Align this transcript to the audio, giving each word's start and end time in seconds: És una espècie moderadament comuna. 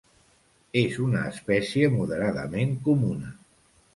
És 0.79 0.95
una 1.07 1.19
espècie 1.33 1.91
moderadament 1.97 2.75
comuna. 2.89 3.33